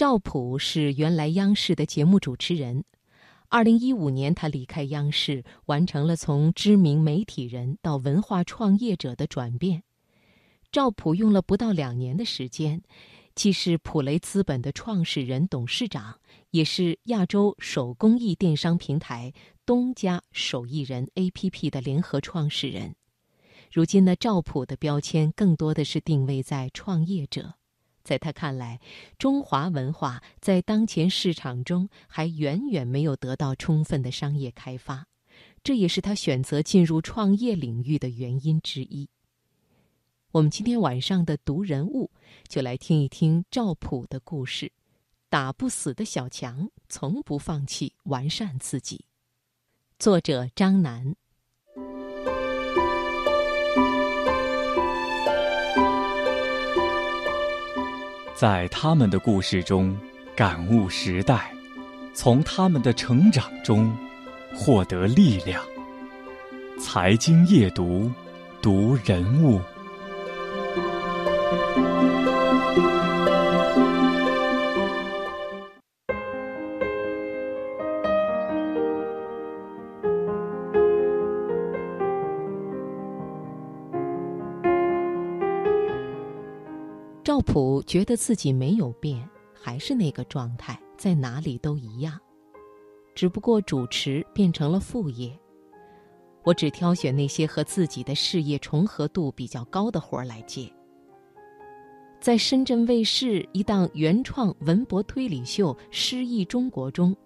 [0.00, 2.84] 赵普是原来央视的节目主持人。
[3.50, 9.82] 二零一五年，他离开央视，完成了从知名媒体人到文化创业者的转变。
[10.72, 12.80] 赵普用了不到两年的时间，
[13.34, 16.18] 既是普雷资本的创始人、董事长，
[16.50, 19.34] 也是亚洲手工艺电商平台
[19.66, 22.94] 东家手艺人 APP 的联合创始人。
[23.70, 27.56] 如今呢，赵普的标签更多的是定位在创业者。
[28.02, 28.80] 在他看来，
[29.18, 35.06] 中华文化在当前市场中还远远没有得到充分的商业开发，
[35.62, 39.08] 这也是他选择进入创业领域的原因之一。
[40.32, 42.10] 我们今天晚上的读人物，
[42.48, 44.72] 就来听一听赵普的故事：
[45.28, 49.04] 打不死的小强，从不放弃完善自己。
[49.98, 51.16] 作者张楠。
[58.40, 59.94] 在他们的故事中
[60.34, 61.52] 感悟时代，
[62.14, 63.94] 从他们的成长中
[64.54, 65.62] 获得力量。
[66.80, 68.10] 财经夜读，
[68.62, 69.60] 读人物。
[87.30, 92.18] 赵普觉得自己没有变，还是那个状态，在哪里都一样，
[93.14, 95.30] 只不过主持变成了副业。
[96.42, 100.68] 我只挑选那些和自己的事业重合度比较高的活儿来接。
[102.20, 107.16] 在深圳卫视一档原创文博推理秀《诗意中国》中，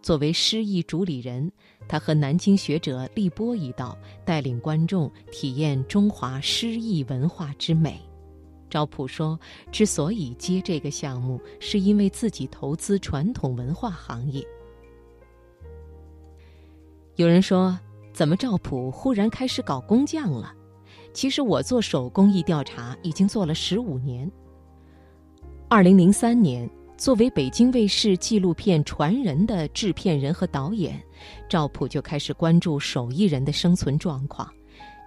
[0.00, 1.50] 作为诗意主理人，
[1.88, 8.00] 他和南京学者立波一道，带领观众体验中华诗意文化之美。
[8.68, 9.38] 赵普说
[9.72, 14.44] ：“之所以接这个项目，是因为自己投资传统文化行业。”
[17.16, 17.78] 有人说
[18.12, 20.54] ：“怎么赵普忽然开始搞工匠了？”
[21.14, 24.30] 其实我做手工艺调查已经做了十五年。
[25.68, 31.02] 二零零三年，作为北京卫视纪录片《传人》的制片人和导演，
[31.48, 34.48] 赵普就开始关注手艺人的生存状况。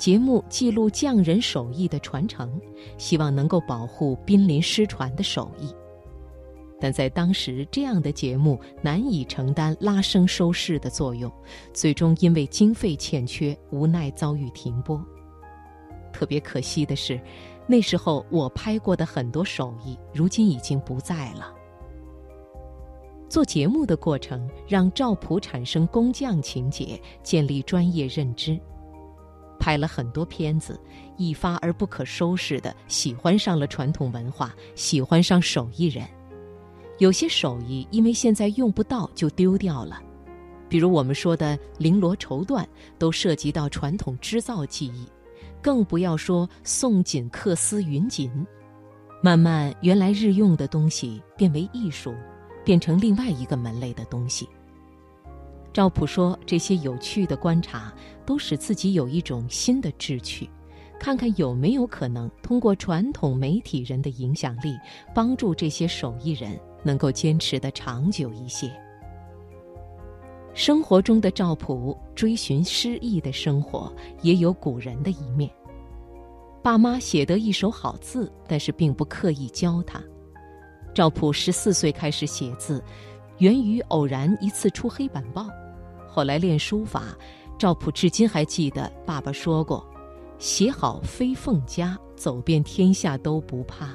[0.00, 2.58] 节目记录匠人手艺的传承，
[2.96, 5.68] 希望能够保护濒临失传的手艺。
[6.80, 11.30] 但在当时，这样的节目难以承担拉升收视的作用，
[11.74, 14.98] 最终因为经费欠缺，无奈遭遇停播。
[16.14, 17.20] 特别可惜的是，
[17.66, 21.54] 那时候我拍过的很多手艺，如今已经不在了。
[23.28, 28.58] 做节目的过程让赵普产生工匠情节，建立专业认知。
[29.60, 30.80] 拍了很多片子，
[31.16, 36.04] 一发而不可收拾的喜欢上了传统文化，喜欢上手艺人。
[36.98, 40.02] 有些手艺因为现在用不到就丢掉了，
[40.68, 42.66] 比如我们说的绫罗绸缎，
[42.98, 45.06] 都涉及到传统织造技艺，
[45.62, 48.30] 更不要说宋锦缂丝云锦。
[49.22, 52.14] 慢慢，原来日用的东西变为艺术，
[52.64, 54.48] 变成另外一个门类的东西。
[55.72, 57.92] 赵普说：“这些有趣的观察，
[58.30, 60.48] 都使自己有一种新的志趣，
[61.00, 64.78] 看看有没有可能通过传统媒体人的影响力，
[65.12, 68.70] 帮助这些手艺人能够坚持的长久一些。”
[70.54, 73.92] 生活中的赵普追寻诗意的生活，
[74.22, 75.50] 也有古人的一面。
[76.62, 80.00] 爸妈写得一手好字，但是并不刻意教他。
[80.94, 82.80] 赵普十四岁开始写字。
[83.38, 85.48] 源于偶然一次出黑板报，
[86.06, 87.16] 后来练书法，
[87.60, 89.86] 赵普至今还记得爸爸说过
[90.40, 93.90] ：“写好飞凤家，走遍天下都不怕。”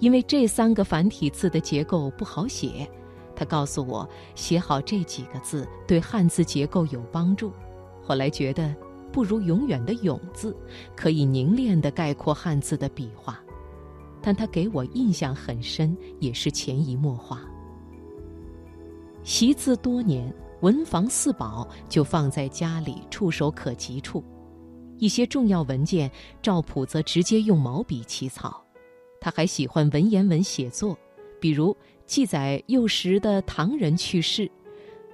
[0.00, 2.90] 因为这三个繁体字的结构不好写，
[3.36, 7.52] 他告诉我写好这几个字对汉字结构有帮助。
[8.02, 8.74] 后来觉得
[9.12, 10.52] 不如永远的“永”字
[10.96, 13.38] 可以凝练地概括汉字的笔画，
[14.20, 17.42] 但他给我印象很深，也是潜移默化。
[19.22, 20.34] 习字多年，
[20.64, 24.24] 文房四宝就放在家里触手可及处。
[24.96, 28.64] 一些重要文件，赵普则直接用毛笔起草。
[29.20, 30.98] 他还喜欢文言文写作，
[31.38, 31.76] 比如
[32.06, 34.50] 记载幼时的唐人去世，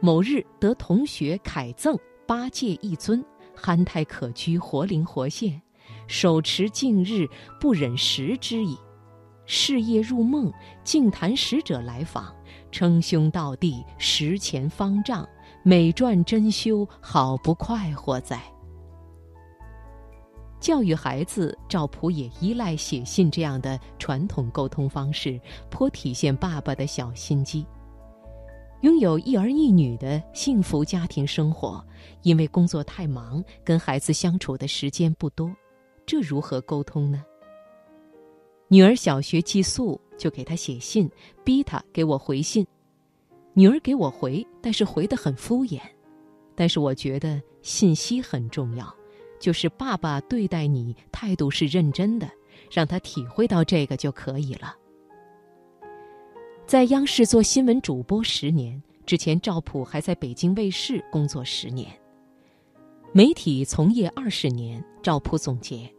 [0.00, 1.96] 某日得同学凯赠
[2.26, 5.62] 八戒一尊，憨态可掬，活灵活现，
[6.08, 7.24] 手持近日
[7.60, 8.76] 不忍食之矣。
[9.44, 10.52] 事夜入梦，
[10.82, 12.34] 竟谈使者来访。
[12.72, 15.26] 称兄道弟，十钱方丈，
[15.68, 18.40] 美馔珍馐，好不快活哉！
[20.60, 27.66] 教育孩子，赵普也依赖写信这样的传统沟通方式，颇体现爸爸的小心机。
[28.82, 31.84] 拥有一儿一女的幸福家庭生活，
[32.22, 35.50] 因为工作太忙，跟孩子相处的时间不多，
[36.06, 37.24] 这如何沟通呢？
[38.68, 41.10] 女儿小学寄宿，就给她写信，
[41.42, 42.64] 逼她给我回信。
[43.58, 45.80] 女儿给我回，但是回得很敷衍。
[46.54, 48.94] 但是我觉得信息很重要。
[49.40, 52.28] 就是爸爸对待你态度是认真的，
[52.70, 54.76] 让他体会到这个就可以了。
[56.66, 61.90] 在央视做新闻主播十年之前，赵普还在北京卫视工作十年。
[63.12, 65.90] 媒体从业二十年，赵普总结，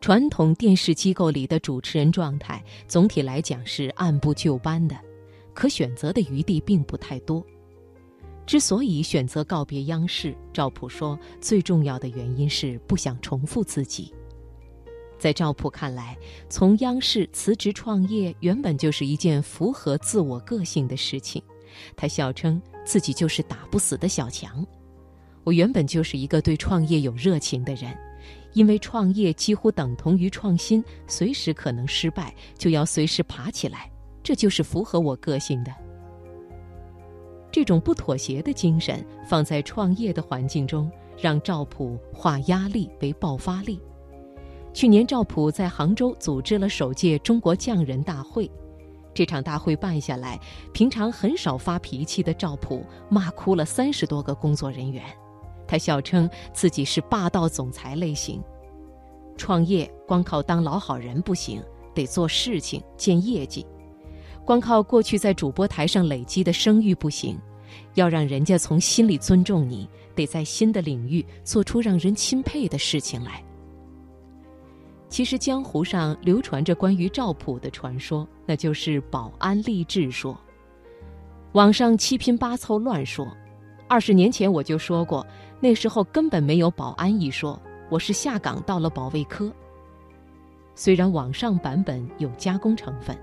[0.00, 4.96] 传统电视机构里的主持人状态总体来讲是按部就班的，
[5.58, 7.44] 可选择的余地并不太多。
[8.46, 14.14] 之所以选择告别央视，赵普说，最重要的原因是不想重复自己。
[15.18, 16.16] 在赵普看来，
[16.48, 21.42] 从央视辞职创业原本就是一件符合自我个性的事情。
[21.96, 24.64] 他笑称自己就是打不死的小强。
[25.42, 27.92] 我原本就是一个对创业有热情的人，
[28.52, 33.90] 因为创业几乎等同于创新，随时可能失败，就要随时爬起来，
[34.22, 35.72] 这就是符合我个性的。
[37.50, 43.80] 这种不妥协的精神放在创业的环境中，让赵普化压力为爆发力。
[44.74, 48.48] 去年，赵普在杭州组织了首届中国匠人大会。
[49.14, 50.38] 这场大会办下来，
[50.72, 55.02] 平常很少发脾气的赵普骂哭了三十多个工作人员。
[55.66, 58.40] 他笑称自己是霸道总裁类型。
[59.36, 61.62] 创业光靠当老好人不行，
[61.94, 63.66] 得做事情、见业绩。
[64.48, 67.38] 光靠过去在主播台上累积的声誉不行，
[67.96, 73.44] 要让人家从心里尊重你，得在新的领域做出让人钦佩的事情来。
[75.10, 80.34] 其实江湖上流传着关于赵普的传说，那就是保安励志说。
[81.52, 83.28] 网上七拼八凑乱说，
[83.86, 85.26] 二十年前我就说过，
[85.60, 87.60] 那时候根本没有保安一说，
[87.90, 89.52] 我是下岗到了保卫科。
[90.74, 93.14] 虽然网上版本有加工成分。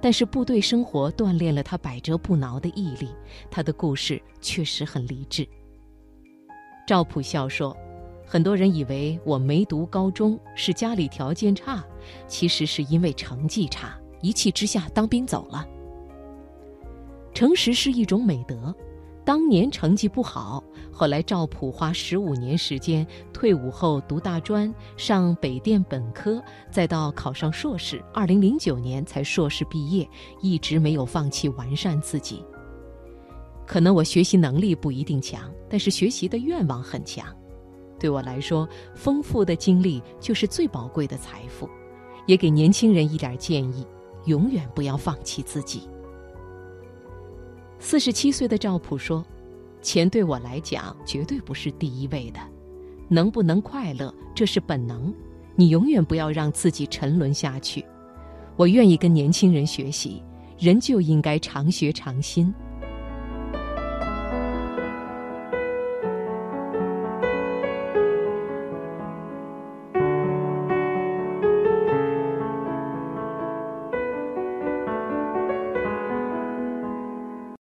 [0.00, 3.10] 但是部队生活锻炼了他百折不挠的毅力，
[3.50, 5.46] 他的故事确实很励志。
[6.86, 7.76] 赵普笑说
[8.26, 11.84] ：“很多人以为我没读高中是家里条件差，
[12.26, 15.66] 其实是因为成绩差，一气之下当兵走了。
[17.34, 18.74] 诚实是一种美德。”
[19.30, 20.60] 当年成绩不好，
[20.90, 30.04] 后来赵普花十五年时间，退伍后读大专，上北电本科，再到考上硕士，二零零九年才硕士毕业，
[30.40, 32.44] 一直没有放弃完善自己。
[33.64, 37.24] 可能我学习能力不一定强，但是学习的愿望很强。
[38.00, 41.70] 对我来说，丰富的经历就是最宝贵的财富，
[42.26, 43.86] 也给年轻人一点建议：
[44.24, 45.88] 永远不要放弃自己。
[47.82, 49.24] 四十七岁的赵普说
[49.80, 52.38] ：“钱对我来讲绝对不是第一位的，
[53.08, 55.12] 能不能快乐这是本能，
[55.56, 57.82] 你永远不要让自己沉沦下去。
[58.56, 60.22] 我愿意跟年轻人学习，
[60.58, 62.54] 人就应该常学常新。”